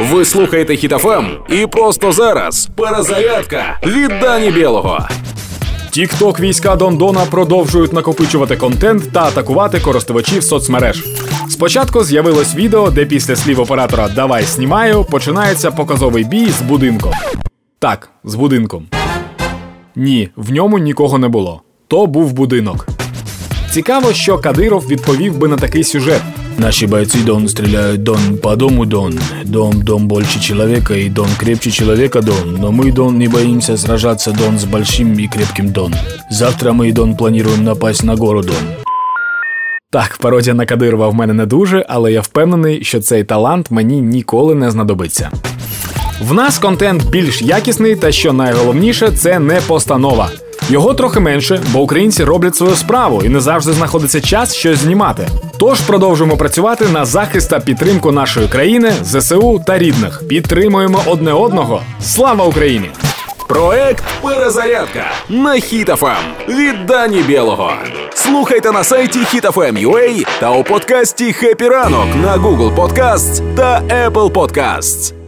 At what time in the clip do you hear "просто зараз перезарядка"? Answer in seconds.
1.66-3.80